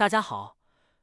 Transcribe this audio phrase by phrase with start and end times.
[0.00, 0.56] 大家好，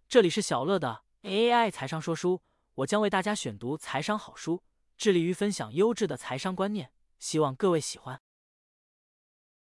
[0.10, 2.42] 这里是小乐的 AI 财商说书，
[2.74, 4.64] 我将为大家选读财商好书，
[4.98, 8.20] 致力于分享优质的财商观念，希望各位喜欢。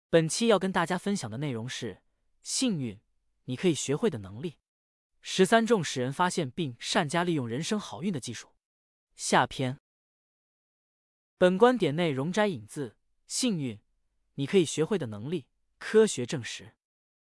[0.10, 2.02] 本期要跟大家分享的内容是
[2.42, 3.00] 幸运，
[3.44, 4.58] 你可以学会的能力。
[5.22, 8.56] 十三种使人发现并善加利用人生好运的技术。
[9.16, 9.80] 下篇。
[11.38, 12.90] 本观点内容摘引自
[13.28, 13.80] 《幸运，
[14.34, 15.44] 你可以学会的能力》，
[15.78, 16.74] 科学证实，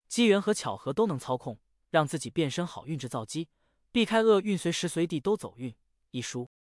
[0.07, 1.59] 机缘和巧合都能操控，
[1.95, 3.48] 让自己变身好运制造机，
[3.92, 5.72] 避开厄运，随时随地都走运。
[6.11, 6.50] 一书。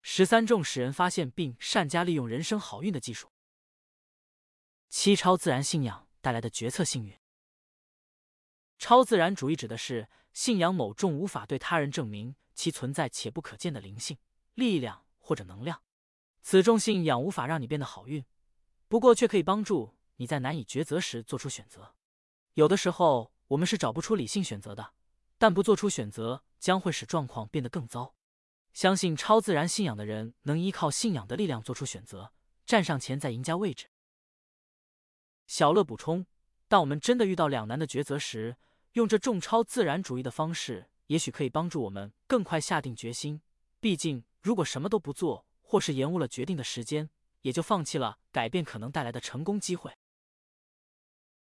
[0.00, 3.32] 十三种使人发现并善加利用人生好运的技术。
[4.90, 7.18] 七超自然信仰带来的决策幸运。
[8.78, 14.16] 超自然主义指的是信仰某种无法对他人证明其存在且不可见的灵性、
[14.54, 15.82] 力量或者能量。
[16.42, 18.24] 此种信仰无法让你变得好运，
[18.86, 21.96] 不过却可以帮助你在难以抉择时做出选择。
[22.54, 24.94] 有的时候我们是找不出理性选择的，
[25.36, 28.14] 但不做出选择将会使状况变得更糟。
[28.72, 32.32] 相信超自然信仰的人能依靠信仰的力量做出选择，
[32.64, 33.88] 站上前在赢家位置。
[35.48, 36.26] 小乐补充：
[36.68, 38.56] 当我们真的遇到两难的抉择时，
[38.92, 43.42] 用这种超自然主义的方式，也许可以帮助我们更快下定决心。
[43.80, 49.92] 毕竟，如果什么都不做，或是延误了决定的时间，也就放弃了改变可能带来的成功机会。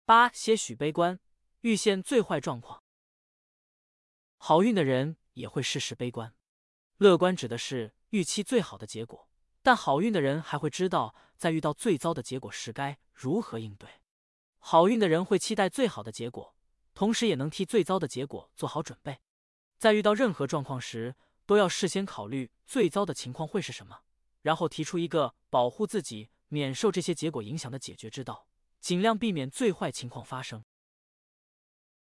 [0.05, 1.21] 八些许悲观，
[1.63, 2.83] 遇现最坏状况。
[4.37, 6.35] 好运的人也会事事悲观，
[6.99, 9.29] 乐观指的是预期最好的结果，
[9.63, 13.89] 但好运的人还会知道在遇到最糟的结果时该如何应对。
[14.59, 16.55] 好运的人会期待最好的结果。
[16.95, 19.21] 同时也能替最糟的结果做好准备，
[19.79, 24.01] 在遇到任何状况时，都要事先考虑最糟的情况会是什么，
[24.43, 28.47] 然后提出一个保护自己免受这些结果影响的解决之道，
[28.79, 30.65] 尽量避免最坏情况发生。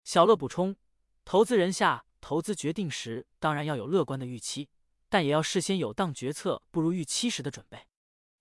[0.03, 0.75] 小乐补充：
[1.23, 4.69] 投资人下投资决定时，当然要有乐观的预期，
[5.09, 7.87] 但也要事先有当决策不如预期时的准备。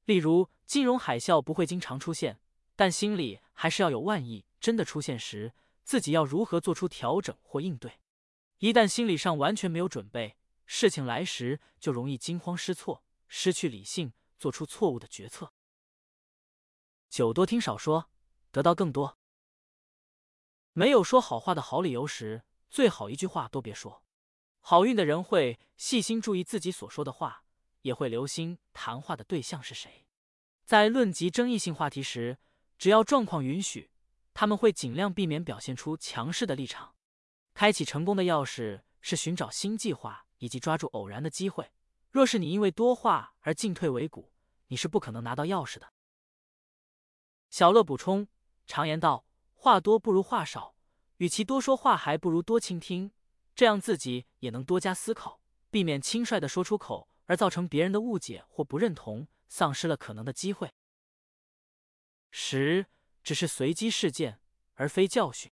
[0.04, 2.40] 例如，金融海啸不会经常出现，
[2.74, 5.54] 但心里还是要有万一真的出现时。
[5.84, 8.00] 自己要如何做出调整或应对？
[8.58, 15.52] 一旦心理上完全没有准备，事情来时就容易惊慌失措，失去理性，做出错误的决策。
[17.10, 18.10] 酒多听少说，
[18.52, 19.18] 得到更多。
[20.72, 24.02] 没有说好话的好理由时，最好一句话都别说。
[24.60, 27.44] 好运的人会细心注意自己所说的话，
[27.82, 30.06] 也会留心谈话的对象是谁。
[30.64, 32.38] 在论及争议性话题时，
[32.78, 33.90] 只要状况允许。
[34.34, 36.94] 他们会尽量避免表现出强势的立场。
[37.52, 41.70] 开启成功的钥匙是寻找新计划以及抓住偶然的机会。
[42.10, 44.32] 若是你因为多话而进退维谷，
[44.68, 45.92] 你是不可能拿到钥匙的。
[47.50, 48.26] 小乐补充：
[48.66, 49.26] 常言道，
[49.62, 50.74] 话多不如话少，
[51.18, 53.12] 与其多说话，还不如多倾听，
[53.54, 55.40] 这样自己也能多加思考，
[55.70, 60.72] 避免轻率的说出口而造成别人的误解或不认同，丧失了可能的机会。
[62.32, 62.86] 十。
[63.22, 64.40] 只是随机事件，
[64.74, 65.48] 而非教训。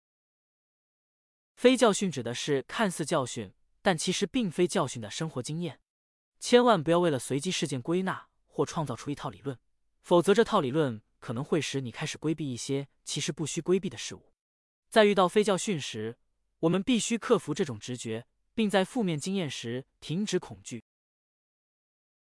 [1.53, 3.53] 非教训指的是看似教训，
[3.83, 5.79] 但其实并非教训的生活经验。
[6.39, 9.59] 千万不要为了随机事件归纳或创造出一套理论，
[10.01, 14.34] 否则这套理论可能会使你开始规避一些其实不需规避的事物。
[14.90, 16.18] 在遇到非教训时，
[16.59, 20.84] 我们必须克服这种直觉，并在负面经验时停止恐惧。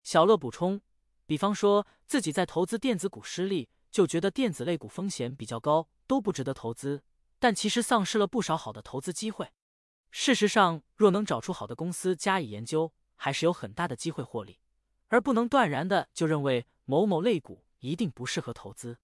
[0.03, 0.81] 小乐补充：
[1.25, 3.69] 比方说自己在投资电子股失利。
[3.91, 7.03] 就觉得电子类股风险比较高，都不值得投资，
[7.39, 9.51] 但其实丧失了不少好的投资机会。
[10.11, 14.61] 事实上，若能找出好的公司加以研究，还是有很大的机会获利，
[15.09, 18.97] 而不能断然的就认为某某类股一定不适合投资。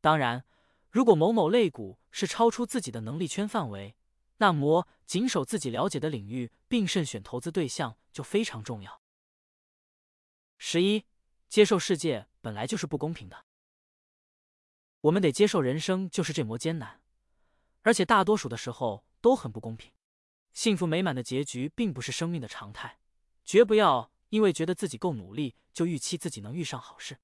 [0.00, 0.44] 当然，
[0.90, 3.96] 如果某某类股是超出自己的能力圈范围，
[4.38, 9.00] 那么谨守自己了解的领域，并慎选投资对象就非常重要。
[10.58, 11.04] 十一，
[11.48, 13.44] 接受世界本来就是不公平的。
[15.02, 17.00] 我们得接受人生就是这么艰难，
[17.82, 19.92] 而且大多数的时候都很不公平。
[20.52, 22.98] 幸福美满的结局并不是生命的常态，
[23.44, 27.18] 绝不要因为觉得自己够努力就预期自己能遇上好事。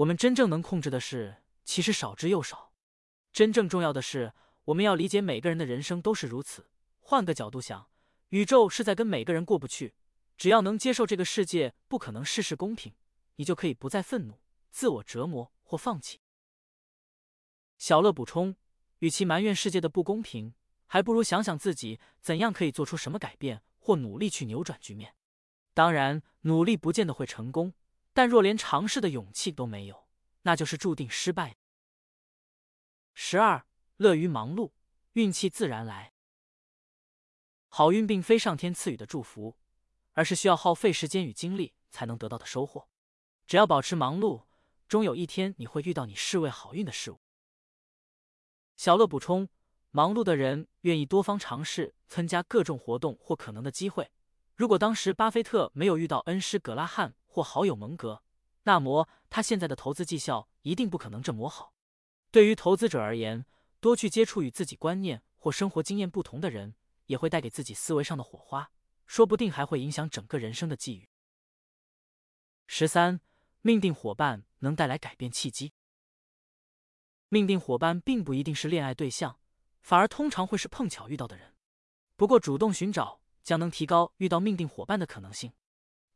[0.00, 2.72] 我们真正能控制的事其实少之又少。
[3.32, 4.32] 真正重要的是，
[4.64, 6.70] 我们要理解每个人的人生都是如此。
[7.00, 7.90] 换个角度想，
[8.30, 9.94] 宇宙是在跟每个人过不去。
[10.38, 12.94] 只要能接受这个世界不可能事事公平，
[13.36, 16.20] 你就可以不再愤怒、自我折磨或放弃。
[17.76, 18.56] 小乐补充：
[19.00, 20.54] 与其埋怨世界的不公平，
[20.86, 25.14] 还不如想想自己怎样可以做出什么改变，或努力去扭转局面。
[25.74, 27.74] 当然，努力不见得会成功，
[28.20, 30.06] 但若连尝试的勇气都没有，
[30.42, 31.56] 那就是注定失败。
[33.14, 33.64] 十二，
[33.96, 34.72] 乐于忙碌，
[35.14, 36.12] 运气自然来。
[37.68, 39.56] 好运并非上天赐予的祝福，
[40.12, 42.90] 而是需要耗费时间与精力才能得到的收获。
[43.46, 44.44] 只要保持忙碌，
[44.86, 47.22] 终有一天你会遇到你视为好运的事物。
[48.76, 49.48] 小乐补充：
[49.92, 54.10] 忙碌的人愿意多方尝试，参加各种活动或可能的机会。
[54.56, 58.22] 如果当时巴菲特没有遇到恩师格拉汉或好友蒙格，
[58.64, 61.72] 那么他现在的投资绩效一定不可能这么好。
[62.30, 63.46] 对于投资者而言，
[63.80, 66.74] 多去接触与自己观念或生活经验不同的人。
[67.06, 68.70] 也会带给自己思维上的火花，
[69.04, 71.08] 说不定还会影响整个人生的际遇。
[72.68, 73.20] 十三，
[73.62, 75.72] 命定伙伴能带来改变契机。
[77.28, 79.40] 命定伙伴并不一定是恋爱对象，
[79.82, 81.56] 反而通常会是碰巧遇到的人。
[82.14, 85.52] 不过主动寻找将能提高遇到命定伙伴的可能性。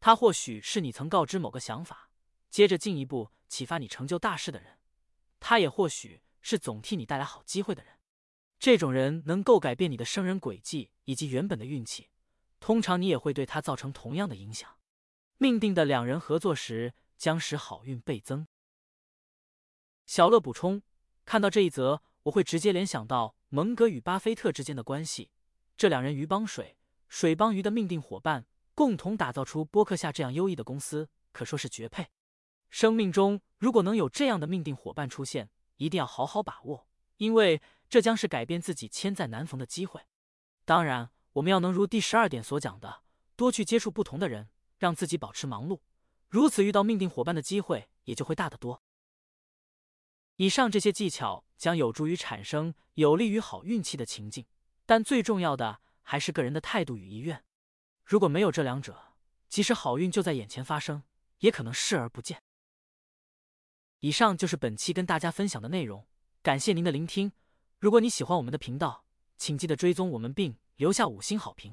[0.05, 2.11] 他或许是你曾告知某个想法，
[2.51, 4.73] 接着进一步启发你成就大事的人；
[5.41, 7.95] 他也或许是总替你带来好机会的人。
[8.59, 12.11] 这种人能够改变你的生人轨迹以及原本的运气，
[12.61, 14.77] 通常你也会对他造成同样的影响。
[15.39, 18.47] 命定的两人合作时，将使好运倍增。
[20.05, 20.83] 小乐补充：
[21.25, 25.31] 看到这一则，我会直接联想到蒙格与巴菲特之间的关系。
[25.79, 26.77] 这两人鱼帮水，
[27.09, 32.09] 水帮鱼的命定伙伴，共同打造出波克夏这样优异的公司，可说是绝配。
[32.71, 37.63] 生命中如果能有这样的命定伙伴出现，一定要好好把握，因为。
[37.87, 40.01] 这将是改变自己千载难逢的机会。
[40.65, 43.03] 当然，我们要能如第十二点所讲的，
[43.37, 44.49] 多去接触不同的人，
[44.79, 45.79] 让自己保持忙碌，
[46.29, 48.83] 如此遇到命定伙伴的机会也就会大得多。
[50.37, 54.45] 以上这些技巧将有助于产生有利于好运气的情境，
[54.85, 57.45] 但最重要的还是个人的态度与意愿。
[58.05, 59.15] 如果没有这两者，
[59.49, 61.05] 即使好运就在眼前发生，
[61.39, 62.39] 也可能视而不见。
[64.01, 66.07] 以上就是本期跟大家分享的内容，
[66.43, 67.33] 感谢您的聆听。
[67.79, 69.07] 如果你喜欢我们的频道，
[69.39, 71.73] 请记得追踪我们并留下五星好评。